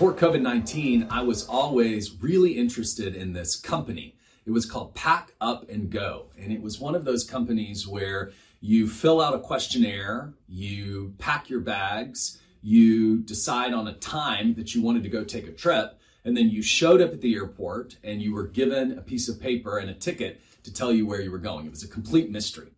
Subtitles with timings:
[0.00, 4.16] before COVID 19, I was always really interested in this company.
[4.46, 6.30] It was called Pack Up and Go.
[6.38, 8.32] And it was one of those companies where
[8.62, 14.74] you fill out a questionnaire, you pack your bags, you decide on a time that
[14.74, 17.98] you wanted to go take a trip, and then you showed up at the airport
[18.02, 21.20] and you were given a piece of paper and a ticket to tell you where
[21.20, 21.66] you were going.
[21.66, 22.70] It was a complete mystery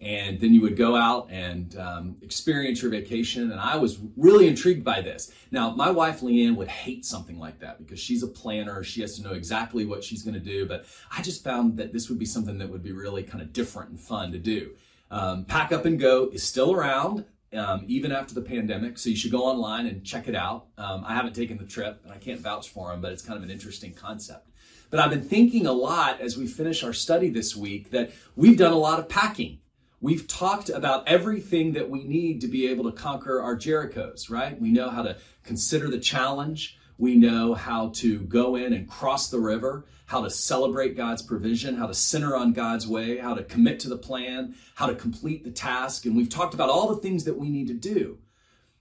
[0.00, 3.50] and then you would go out and um, experience your vacation.
[3.50, 5.30] And I was really intrigued by this.
[5.50, 8.82] Now, my wife Leanne would hate something like that because she's a planner.
[8.82, 10.66] She has to know exactly what she's going to do.
[10.66, 13.52] But I just found that this would be something that would be really kind of
[13.52, 14.70] different and fun to do.
[15.10, 17.26] Um, Pack Up and Go is still around.
[17.52, 20.66] Um, even after the pandemic, so you should go online and check it out.
[20.78, 23.36] Um, I haven't taken the trip and I can't vouch for them, but it's kind
[23.36, 24.50] of an interesting concept.
[24.88, 28.56] But I've been thinking a lot as we finish our study this week that we've
[28.56, 29.58] done a lot of packing
[30.02, 34.58] We've talked about everything that we need to be able to conquer our Jerichos, right?
[34.58, 36.78] We know how to consider the challenge.
[36.96, 41.76] We know how to go in and cross the river, how to celebrate God's provision,
[41.76, 45.44] how to center on God's way, how to commit to the plan, how to complete
[45.44, 46.06] the task.
[46.06, 48.18] And we've talked about all the things that we need to do.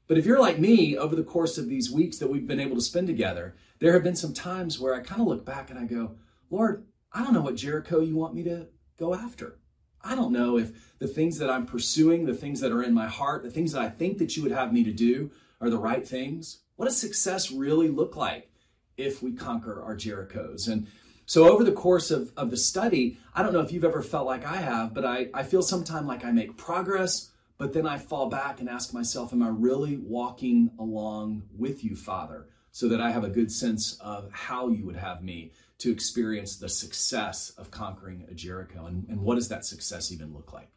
[0.08, 2.76] But if you're like me, over the course of these weeks that we've been able
[2.78, 5.78] to spend together, there have been some times where I kind of look back and
[5.78, 6.16] I go,
[6.50, 8.68] Lord, I don't know what Jericho you want me to
[8.98, 9.60] go after.
[10.04, 13.08] I don't know if the things that I'm pursuing, the things that are in my
[13.08, 15.78] heart, the things that I think that you would have me to do are the
[15.78, 16.60] right things.
[16.76, 18.50] What does success really look like
[18.98, 20.68] if we conquer our Jerichos?
[20.68, 20.88] And
[21.26, 24.26] so over the course of, of the study, I don't know if you've ever felt
[24.26, 27.98] like I have, but I, I feel sometimes like I make progress, but then I
[27.98, 32.48] fall back and ask myself, am I really walking along with you, Father?
[32.72, 36.58] So that I have a good sense of how you would have me to experience
[36.58, 38.86] the success of conquering a Jericho.
[38.86, 40.70] And, and what does that success even look like?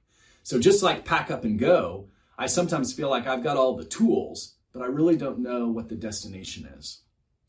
[0.45, 2.08] So, just like pack up and go,
[2.39, 5.89] I sometimes feel like I've got all the tools, but I really don't know what
[5.89, 7.02] the destination is.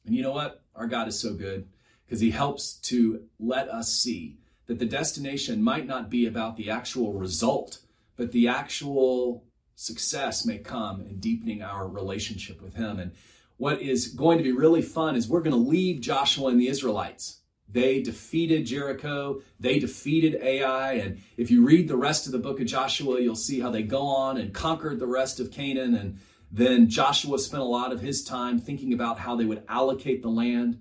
[0.05, 0.63] And you know what?
[0.75, 1.67] Our God is so good
[2.05, 6.69] because He helps to let us see that the destination might not be about the
[6.69, 7.79] actual result,
[8.15, 12.99] but the actual success may come in deepening our relationship with Him.
[12.99, 13.11] And
[13.57, 16.67] what is going to be really fun is we're going to leave Joshua and the
[16.67, 19.41] Israelites they defeated Jericho.
[19.59, 20.93] They defeated Ai.
[20.93, 23.83] And if you read the rest of the book of Joshua, you'll see how they
[23.83, 25.95] go on and conquered the rest of Canaan.
[25.95, 26.19] And
[26.51, 30.29] then Joshua spent a lot of his time thinking about how they would allocate the
[30.29, 30.79] land.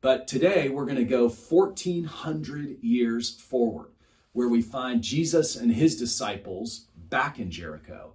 [0.00, 3.90] But today we're going to go 1400 years forward,
[4.32, 8.14] where we find Jesus and his disciples back in Jericho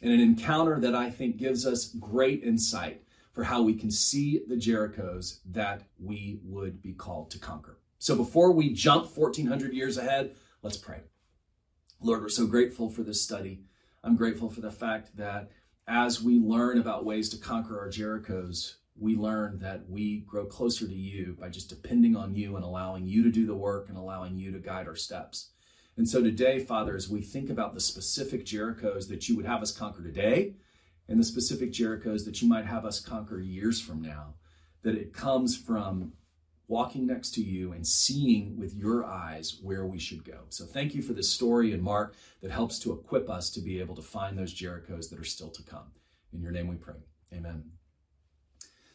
[0.00, 3.02] in an encounter that I think gives us great insight
[3.36, 7.78] for how we can see the Jerichos that we would be called to conquer.
[7.98, 11.02] So before we jump 1400 years ahead, let's pray.
[12.00, 13.60] Lord, we're so grateful for this study.
[14.02, 15.50] I'm grateful for the fact that
[15.86, 20.86] as we learn about ways to conquer our Jerichos, we learn that we grow closer
[20.86, 23.98] to you by just depending on you and allowing you to do the work and
[23.98, 25.50] allowing you to guide our steps.
[25.98, 29.60] And so today, Father, as we think about the specific Jerichos that you would have
[29.60, 30.54] us conquer today,
[31.08, 34.34] and the specific Jerichos that you might have us conquer years from now,
[34.82, 36.12] that it comes from
[36.68, 40.40] walking next to you and seeing with your eyes where we should go.
[40.48, 43.80] So thank you for this story and Mark that helps to equip us to be
[43.80, 45.92] able to find those Jerichos that are still to come.
[46.32, 46.96] In your name we pray.
[47.32, 47.64] Amen.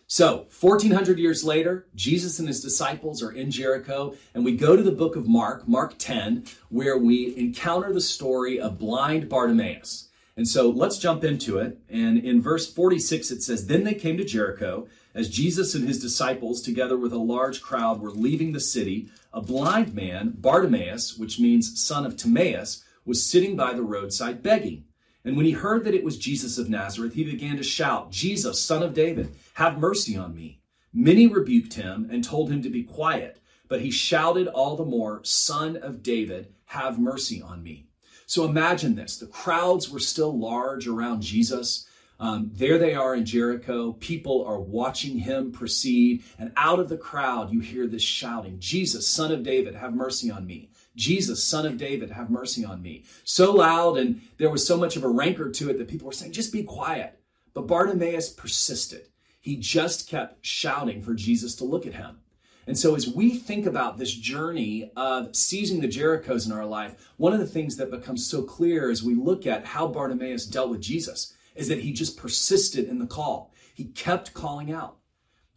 [0.07, 4.83] So, 1400 years later, Jesus and his disciples are in Jericho, and we go to
[4.83, 10.09] the book of Mark, Mark 10, where we encounter the story of blind Bartimaeus.
[10.37, 11.79] And so let's jump into it.
[11.89, 14.87] And in verse 46, it says, Then they came to Jericho.
[15.13, 19.41] As Jesus and his disciples, together with a large crowd, were leaving the city, a
[19.41, 24.85] blind man, Bartimaeus, which means son of Timaeus, was sitting by the roadside begging.
[25.23, 28.59] And when he heard that it was Jesus of Nazareth, he began to shout, Jesus,
[28.59, 30.61] son of David, have mercy on me.
[30.93, 35.23] Many rebuked him and told him to be quiet, but he shouted all the more,
[35.23, 37.87] Son of David, have mercy on me.
[38.31, 41.85] So imagine this the crowds were still large around Jesus.
[42.17, 43.91] Um, there they are in Jericho.
[43.91, 46.23] People are watching him proceed.
[46.39, 50.31] And out of the crowd, you hear this shouting Jesus, son of David, have mercy
[50.31, 50.69] on me.
[50.95, 53.03] Jesus, son of David, have mercy on me.
[53.25, 56.13] So loud, and there was so much of a rancor to it that people were
[56.13, 57.19] saying, just be quiet.
[57.53, 59.09] But Bartimaeus persisted.
[59.41, 62.20] He just kept shouting for Jesus to look at him.
[62.67, 66.95] And so, as we think about this journey of seizing the Jerichos in our life,
[67.17, 70.69] one of the things that becomes so clear as we look at how Bartimaeus dealt
[70.69, 73.51] with Jesus is that he just persisted in the call.
[73.73, 74.97] He kept calling out.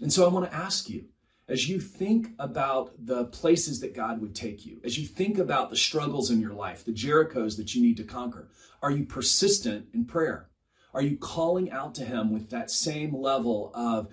[0.01, 1.05] And so, I want to ask you,
[1.47, 5.69] as you think about the places that God would take you, as you think about
[5.69, 8.49] the struggles in your life, the Jerichos that you need to conquer,
[8.83, 10.49] are you persistent in prayer?
[10.95, 14.09] Are you calling out to Him with that same level of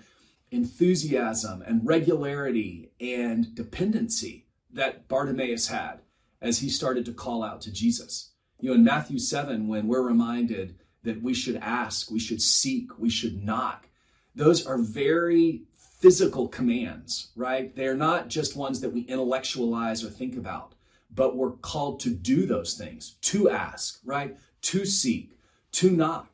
[0.52, 6.00] enthusiasm and regularity and dependency that Bartimaeus had
[6.40, 8.32] as he started to call out to Jesus.
[8.60, 12.98] You know, in Matthew 7, when we're reminded that we should ask, we should seek,
[12.98, 13.88] we should knock,
[14.34, 17.74] those are very physical commands, right?
[17.74, 20.74] They're not just ones that we intellectualize or think about,
[21.14, 24.36] but we're called to do those things, to ask, right?
[24.62, 25.38] To seek,
[25.72, 26.31] to knock.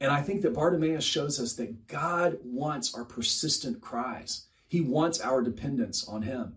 [0.00, 4.46] And I think that Bartimaeus shows us that God wants our persistent cries.
[4.68, 6.56] He wants our dependence on him.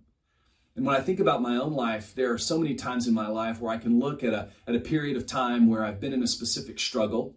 [0.75, 3.27] And when I think about my own life, there are so many times in my
[3.27, 6.13] life where I can look at a, at a period of time where I've been
[6.13, 7.35] in a specific struggle,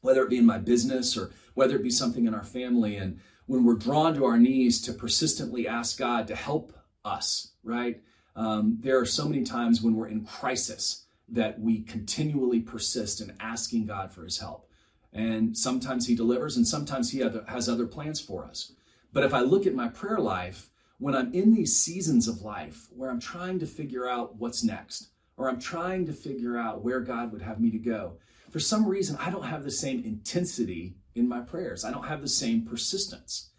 [0.00, 2.96] whether it be in my business or whether it be something in our family.
[2.96, 6.72] And when we're drawn to our knees to persistently ask God to help
[7.04, 8.00] us, right?
[8.34, 13.32] Um, there are so many times when we're in crisis that we continually persist in
[13.40, 14.68] asking God for his help.
[15.12, 18.72] And sometimes he delivers, and sometimes he has other plans for us.
[19.12, 22.86] But if I look at my prayer life, when I'm in these seasons of life
[22.94, 27.00] where I'm trying to figure out what's next, or I'm trying to figure out where
[27.00, 28.18] God would have me to go,
[28.50, 31.84] for some reason, I don't have the same intensity in my prayers.
[31.84, 33.50] I don't have the same persistence.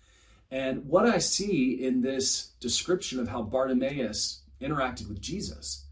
[0.49, 5.85] And what I see in this description of how Bartimaeus interacted with Jesus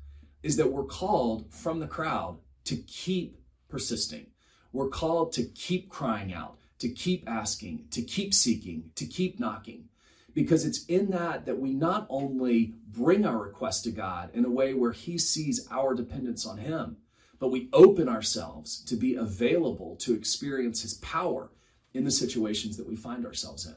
[0.43, 3.37] is that we're called from the crowd to keep
[3.69, 4.27] persisting.
[4.73, 9.89] We're called to keep crying out, to keep asking, to keep seeking, to keep knocking
[10.33, 14.49] because it's in that that we not only bring our request to God in a
[14.49, 16.97] way where He sees our dependence on Him,
[17.39, 21.51] but we open ourselves to be available to experience His power
[21.93, 23.75] in the situations that we find ourselves in.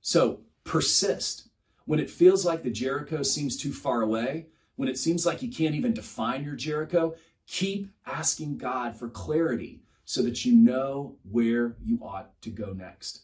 [0.00, 1.48] So persist.
[1.86, 5.50] When it feels like the Jericho seems too far away, when it seems like you
[5.50, 7.16] can't even define your Jericho,
[7.48, 13.20] keep asking God for clarity so that you know where you ought to go next.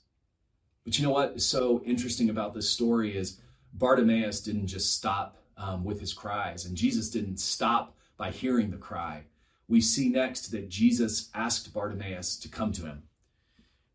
[0.85, 3.41] But you know what is so interesting about this story is
[3.73, 8.77] Bartimaeus didn't just stop um, with his cries, and Jesus didn't stop by hearing the
[8.77, 9.25] cry.
[9.67, 13.03] We see next that Jesus asked Bartimaeus to come to him.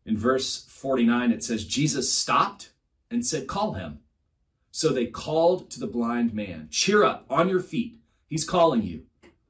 [0.04, 2.72] In verse 49, it says, Jesus stopped
[3.10, 4.00] and said, Call him.
[4.70, 8.00] So they called to the blind man, Cheer up, on your feet.
[8.26, 9.04] He's calling you.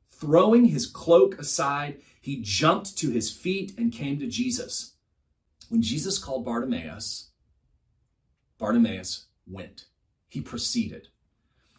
[0.09, 4.95] Throwing his cloak aside, he jumped to his feet and came to Jesus.
[5.69, 7.31] When Jesus called Bartimaeus,
[8.59, 9.87] Bartimaeus went.
[10.29, 11.09] He proceeded.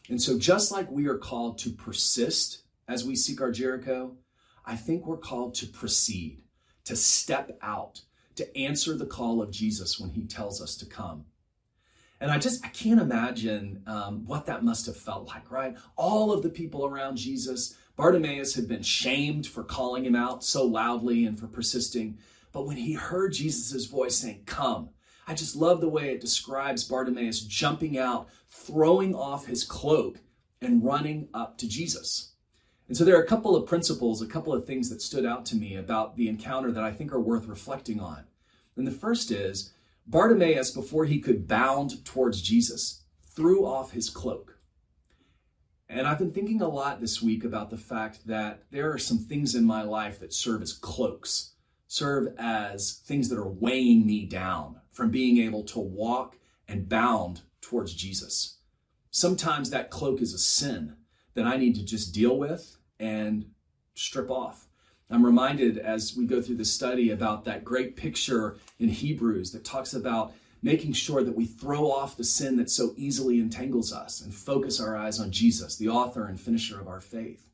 [0.09, 4.17] And so, just like we are called to persist as we seek our Jericho,
[4.65, 6.41] I think we're called to proceed,
[6.83, 8.01] to step out,
[8.35, 11.23] to answer the call of Jesus when he tells us to come.
[12.19, 15.77] And I just, I can't imagine um, what that must have felt like, right?
[15.95, 20.65] All of the people around Jesus, Bartimaeus had been shamed for calling him out so
[20.65, 22.17] loudly and for persisting.
[22.51, 24.89] But when he heard Jesus' voice saying, Come,
[25.27, 30.19] I just love the way it describes Bartimaeus jumping out, throwing off his cloak,
[30.61, 32.31] and running up to Jesus.
[32.87, 35.45] And so there are a couple of principles, a couple of things that stood out
[35.47, 38.25] to me about the encounter that I think are worth reflecting on.
[38.75, 39.71] And the first is
[40.05, 44.52] Bartimaeus, before he could bound towards Jesus, threw off his cloak.
[45.89, 49.19] And I've been thinking a lot this week about the fact that there are some
[49.19, 51.53] things in my life that serve as cloaks
[51.93, 57.41] serve as things that are weighing me down from being able to walk and bound
[57.61, 58.57] towards Jesus.
[59.11, 60.95] Sometimes that cloak is a sin
[61.35, 63.45] that I need to just deal with and
[63.93, 64.65] strip off.
[65.11, 69.63] I'm reminded as we go through the study about that great picture in Hebrews that
[69.63, 74.21] talks about making sure that we throw off the sin that so easily entangles us
[74.21, 77.49] and focus our eyes on Jesus, the author and finisher of our faith.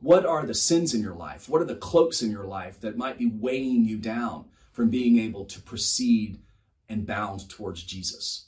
[0.00, 1.48] What are the sins in your life?
[1.48, 5.18] What are the cloaks in your life that might be weighing you down from being
[5.18, 6.40] able to proceed
[6.88, 8.46] and bound towards Jesus?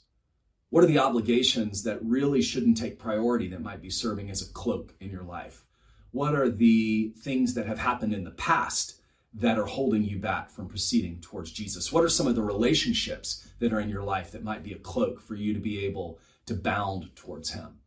[0.69, 4.51] What are the obligations that really shouldn't take priority that might be serving as a
[4.51, 5.63] cloak in your life?
[6.11, 8.95] What are the things that have happened in the past
[9.35, 11.91] that are holding you back from proceeding towards Jesus?
[11.91, 14.79] What are some of the relationships that are in your life that might be a
[14.79, 17.79] cloak for you to be able to bound towards Him?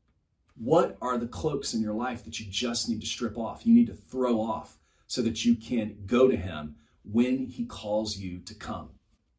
[0.57, 3.67] What are the cloaks in your life that you just need to strip off?
[3.67, 8.17] You need to throw off so that you can go to Him when He calls
[8.17, 8.91] you to come.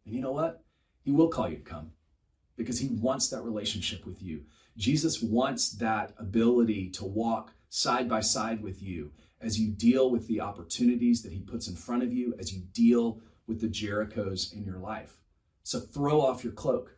[0.05, 0.63] And you know what?
[1.03, 1.91] He will call you to come
[2.55, 4.43] because He wants that relationship with you.
[4.77, 9.11] Jesus wants that ability to walk side by side with you
[9.41, 12.62] as you deal with the opportunities that He puts in front of you, as you
[12.74, 15.17] deal with the Jerichos in your life.
[15.63, 16.98] So throw off your cloak.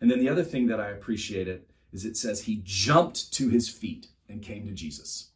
[0.00, 3.68] And then the other thing that I appreciated is it says he jumped to his
[3.68, 5.30] feet and came to Jesus.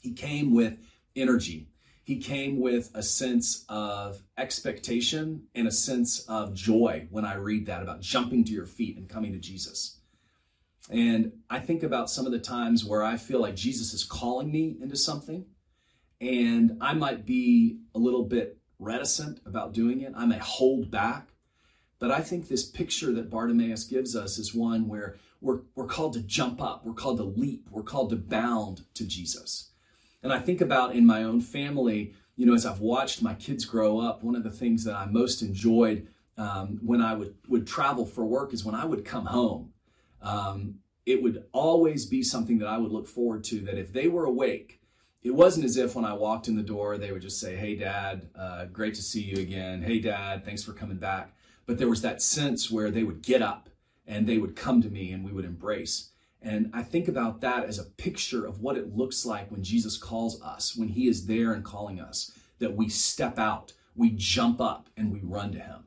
[0.00, 0.78] He came with
[1.16, 1.68] energy.
[2.08, 7.66] he came with a sense of expectation and a sense of joy when I read
[7.66, 9.97] that about jumping to your feet and coming to Jesus.
[10.90, 14.50] And I think about some of the times where I feel like Jesus is calling
[14.50, 15.44] me into something,
[16.20, 20.12] and I might be a little bit reticent about doing it.
[20.16, 21.28] I may hold back.
[21.98, 26.14] But I think this picture that Bartimaeus gives us is one where we're, we're called
[26.14, 29.70] to jump up, we're called to leap, we're called to bound to Jesus.
[30.22, 33.64] And I think about in my own family, you know, as I've watched my kids
[33.64, 37.66] grow up, one of the things that I most enjoyed um, when I would, would
[37.66, 39.72] travel for work is when I would come home.
[40.22, 44.08] Um, it would always be something that I would look forward to that if they
[44.08, 44.80] were awake,
[45.22, 47.74] it wasn't as if when I walked in the door, they would just say, Hey,
[47.74, 49.82] dad, uh, great to see you again.
[49.82, 51.34] Hey, dad, thanks for coming back.
[51.66, 53.68] But there was that sense where they would get up
[54.06, 56.10] and they would come to me and we would embrace.
[56.40, 59.96] And I think about that as a picture of what it looks like when Jesus
[59.96, 64.60] calls us, when he is there and calling us, that we step out, we jump
[64.60, 65.84] up, and we run to him.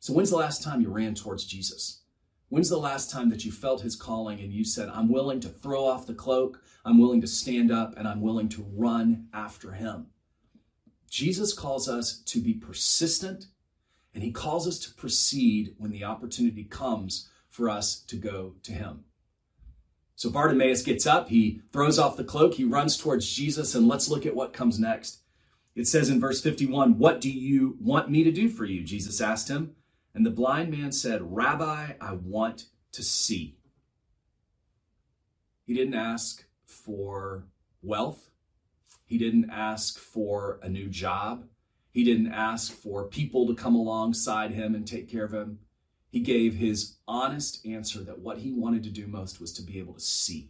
[0.00, 2.02] So, when's the last time you ran towards Jesus?
[2.48, 5.48] When's the last time that you felt his calling and you said, I'm willing to
[5.48, 9.72] throw off the cloak, I'm willing to stand up, and I'm willing to run after
[9.72, 10.06] him?
[11.10, 13.46] Jesus calls us to be persistent,
[14.14, 18.72] and he calls us to proceed when the opportunity comes for us to go to
[18.72, 19.04] him.
[20.14, 24.08] So Bartimaeus gets up, he throws off the cloak, he runs towards Jesus, and let's
[24.08, 25.20] look at what comes next.
[25.74, 28.82] It says in verse 51, What do you want me to do for you?
[28.82, 29.76] Jesus asked him.
[30.16, 33.58] And the blind man said, Rabbi, I want to see.
[35.66, 37.44] He didn't ask for
[37.82, 38.30] wealth.
[39.04, 41.44] He didn't ask for a new job.
[41.90, 45.58] He didn't ask for people to come alongside him and take care of him.
[46.08, 49.78] He gave his honest answer that what he wanted to do most was to be
[49.78, 50.48] able to see.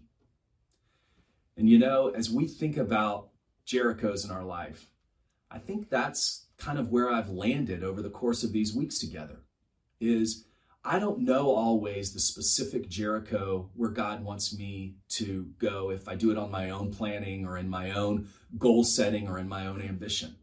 [1.57, 3.31] And you know, as we think about
[3.65, 4.93] Jericho's in our life,
[5.51, 9.41] I think that's kind of where I've landed over the course of these weeks together.
[10.00, 10.45] Is
[10.85, 16.15] I don't know always the specific Jericho where God wants me to go if I
[16.15, 19.67] do it on my own planning or in my own goal setting or in my
[19.67, 20.37] own ambition.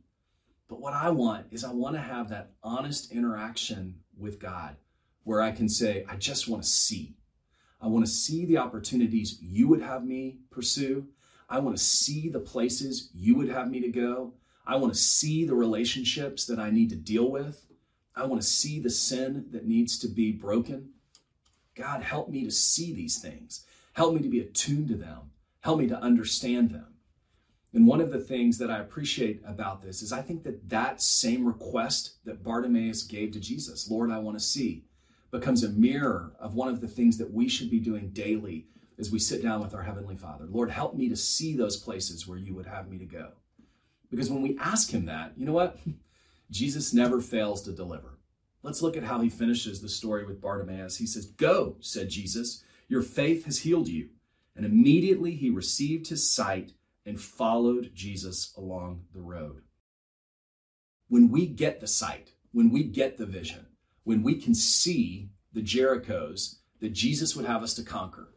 [0.67, 4.75] But what I want is I want to have that honest interaction with God
[5.23, 7.15] where I can say, I just want to see.
[7.81, 11.07] I want to see the opportunities you would have me pursue.
[11.49, 14.33] I want to see the places you would have me to go.
[14.65, 17.65] I want to see the relationships that I need to deal with.
[18.15, 20.91] I want to see the sin that needs to be broken.
[21.75, 23.65] God, help me to see these things.
[23.93, 25.31] Help me to be attuned to them.
[25.61, 26.93] Help me to understand them.
[27.73, 31.01] And one of the things that I appreciate about this is I think that that
[31.01, 34.85] same request that Bartimaeus gave to Jesus, Lord, I want to see,
[35.31, 38.67] becomes a mirror of one of the things that we should be doing daily
[38.99, 40.45] as we sit down with our Heavenly Father.
[40.47, 43.31] Lord, help me to see those places where you would have me to go.
[44.11, 45.79] Because when we ask Him that, you know what?
[46.49, 48.19] Jesus never fails to deliver.
[48.61, 50.97] Let's look at how he finishes the story with Bartimaeus.
[50.97, 54.09] He says, Go, said Jesus, your faith has healed you.
[54.55, 56.73] And immediately he received his sight
[57.05, 59.63] and followed Jesus along the road.
[61.09, 63.67] When we get the sight, when we get the vision,
[64.03, 68.33] when we can see the Jerichos that Jesus would have us to conquer,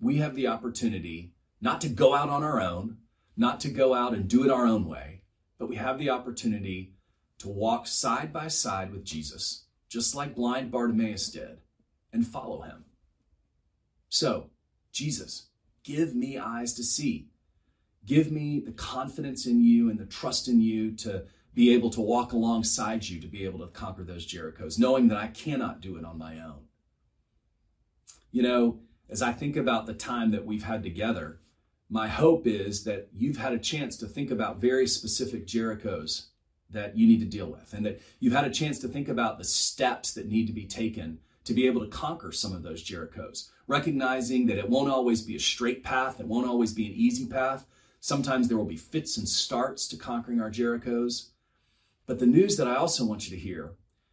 [0.00, 2.98] we have the opportunity not to go out on our own,
[3.36, 5.22] not to go out and do it our own way,
[5.58, 6.94] but we have the opportunity
[7.38, 11.58] to walk side by side with Jesus, just like blind Bartimaeus did,
[12.12, 12.84] and follow him.
[14.08, 14.50] So,
[14.92, 15.48] Jesus,
[15.84, 17.28] give me eyes to see.
[18.04, 22.00] Give me the confidence in you and the trust in you to be able to
[22.00, 25.96] walk alongside you to be able to conquer those Jerichos, knowing that I cannot do
[25.96, 26.60] it on my own.
[28.30, 28.80] You know,
[29.10, 31.40] as I think about the time that we've had together,
[31.90, 36.26] my hope is that you've had a chance to think about very specific Jerichos
[36.70, 39.38] that you need to deal with, and that you've had a chance to think about
[39.38, 42.84] the steps that need to be taken to be able to conquer some of those
[42.84, 46.92] Jerichos, recognizing that it won't always be a straight path, it won't always be an
[46.92, 47.64] easy path.
[48.00, 51.30] Sometimes there will be fits and starts to conquering our Jerichos.
[52.06, 53.72] But the news that I also want you to hear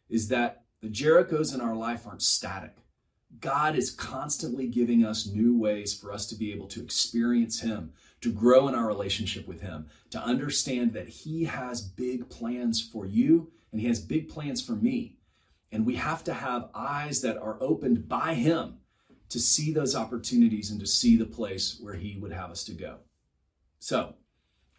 [0.09, 2.77] is that the Jerichos in our life aren't static.
[3.41, 7.91] God is constantly giving us new ways for us to be able to experience Him,
[8.21, 13.05] to grow in our relationship with Him, to understand that He has big plans for
[13.05, 15.17] you and He has big plans for me.
[15.71, 18.77] And we have to have eyes that are opened by Him
[19.29, 22.73] to see those opportunities and to see the place where He would have us to
[22.73, 22.99] go.
[23.79, 24.15] So,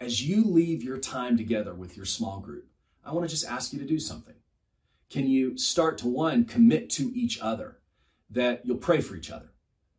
[0.01, 2.67] as you leave your time together with your small group,
[3.05, 4.35] I want to just ask you to do something.
[5.09, 7.79] Can you start to one, commit to each other,
[8.31, 9.53] that you'll pray for each other,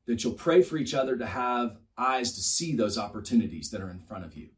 [0.06, 3.90] that you'll pray for each other to have eyes to see those opportunities that are
[3.90, 4.50] in front of you,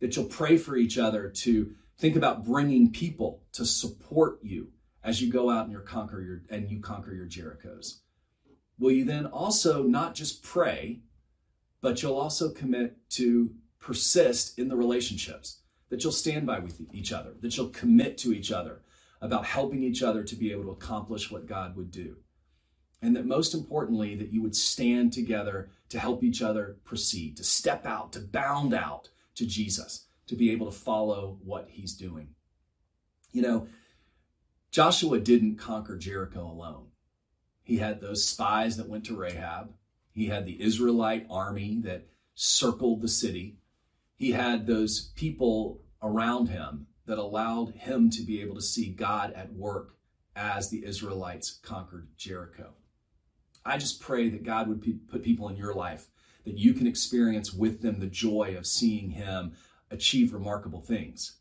[0.00, 4.68] that you'll pray for each other to think about bringing people to support you
[5.02, 8.00] as you go out and you conquer your and you conquer your Jerichos.
[8.78, 11.00] Will you then also not just pray,
[11.80, 17.12] but you'll also commit to persist in the relationships, that you'll stand by with each
[17.12, 18.82] other, that you'll commit to each other
[19.20, 22.16] about helping each other to be able to accomplish what God would do.
[23.02, 27.44] And that most importantly, that you would stand together to help each other proceed, to
[27.44, 32.28] step out, to bound out to Jesus, to be able to follow what he's doing.
[33.32, 33.68] You know,
[34.70, 36.86] Joshua didn't conquer Jericho alone.
[37.62, 39.72] He had those spies that went to Rahab.
[40.12, 43.58] He had the Israelite army that circled the city.
[44.14, 49.32] He had those people around him that allowed him to be able to see God
[49.32, 49.96] at work
[50.34, 52.74] as the Israelites conquered Jericho.
[53.66, 56.08] I just pray that God would put people in your life
[56.44, 59.52] that you can experience with them the joy of seeing Him
[59.90, 61.38] achieve remarkable things.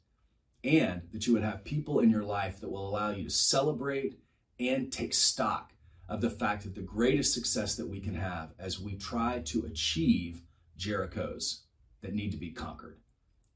[0.63, 4.20] And that you would have people in your life that will allow you to celebrate
[4.60, 5.74] and take stock
[6.10, 9.65] of the fact that the greatest success that we can have as we try to
[9.65, 10.41] achieve
[10.77, 11.62] Jerichos
[12.01, 12.98] that need to be conquered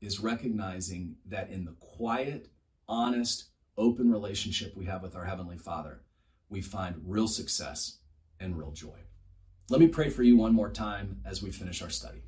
[0.02, 2.50] is recognizing that in the quiet,
[2.88, 3.46] honest,
[3.76, 6.04] open relationship we have with our Heavenly Father,
[6.48, 7.99] we find real success
[8.40, 9.00] and real joy.
[9.70, 12.24] Let me pray for you one more time as we finish our study.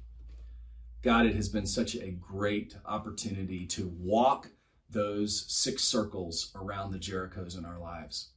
[1.01, 4.49] God, it has been such a great opportunity to walk
[4.89, 8.29] those six circles around the Jerichos in our lives.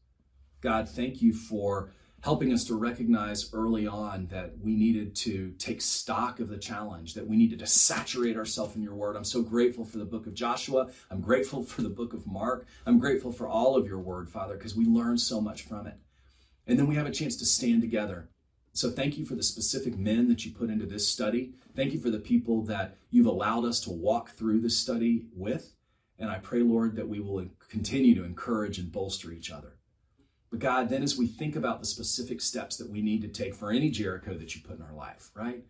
[0.63, 5.83] God, thank you for helping us to recognize early on that we needed to take
[5.83, 9.15] stock of the challenge, that we needed to saturate ourselves in your word.
[9.15, 10.89] I'm so grateful for the book of Joshua.
[11.11, 12.67] I'm grateful for the book of Mark.
[12.87, 15.99] I'm grateful for all of your word, Father, because we learn so much from it.
[16.67, 18.29] And then we have a chance to stand together.
[18.73, 21.55] So thank you for the specific men that you put into this study.
[21.77, 25.75] Thank you for the people that you've allowed us to walk through this study with.
[26.19, 29.77] And I pray, Lord, that we will continue to encourage and bolster each other.
[30.51, 33.55] But God, then as we think about the specific steps that we need to take
[33.55, 35.65] for any Jericho that you put in our life, right?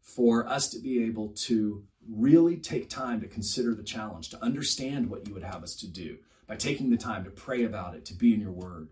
[0.00, 5.10] For us to be able to really take time to consider the challenge, to understand
[5.10, 8.04] what you would have us to do, by taking the time to pray about it,
[8.06, 8.88] to be in your word.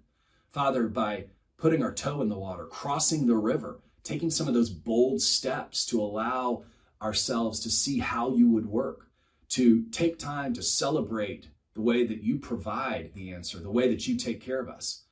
[0.53, 1.27] Father, by
[1.59, 5.85] putting our toe in the water, crossing the river, taking some of those bold steps
[5.87, 6.65] to allow
[7.03, 9.09] ourselves to see how you would work,
[9.49, 14.07] to take time to celebrate the way that you provide the answer, the way that
[14.07, 15.05] you take care of us.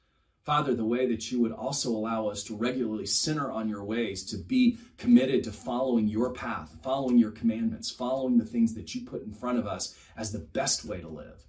[0.45, 4.23] Father, the way that you would also allow us to regularly center on your ways,
[4.25, 9.07] to be committed to following your path, following your commandments, following the things that you
[9.07, 11.47] put in front of us as the best way to live.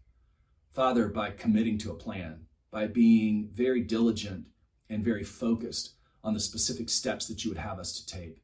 [0.71, 4.45] Father, by committing to a plan, by being very diligent
[4.89, 5.93] and very focused
[6.23, 8.41] on the specific steps that you would have us to take.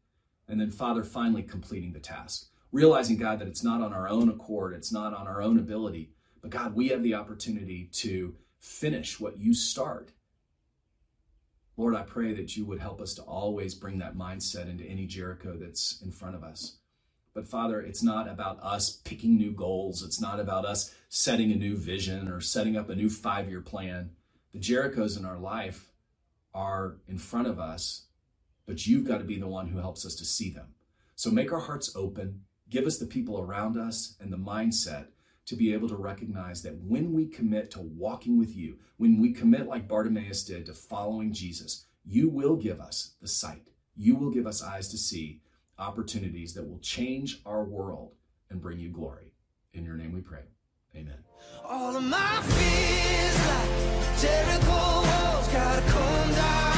[0.48, 4.30] And then, Father, finally completing the task, realizing, God, that it's not on our own
[4.30, 9.20] accord, it's not on our own ability, but God, we have the opportunity to finish
[9.20, 10.12] what you start
[11.78, 15.08] Lord, I pray that you would help us to always bring that mindset into any
[15.08, 16.78] Jericho that's in front of us.
[17.34, 20.04] But Father, it's not about us picking new goals.
[20.04, 23.62] It's not about us setting a new vision or setting up a new five year
[23.62, 24.12] plan.
[24.54, 25.91] The Jerichos in our life
[26.54, 28.06] are in front of us,
[28.66, 30.74] but you've got to be the one who helps us to see them.
[31.16, 35.08] So make our hearts open, give us the people around us and the mindset
[35.46, 39.34] to be able to recognize that when we commit to walking with you, when we
[39.34, 43.70] commit like Bartimaeus did to following Jesus, you will give us the sight.
[43.96, 45.42] You will give us eyes to see
[45.78, 48.14] opportunities that will change our world
[48.50, 49.34] and bring you glory.
[49.74, 50.44] In your name we pray.
[50.96, 51.31] Amen.
[51.68, 56.71] All of my fears like Jericho walls gotta come down.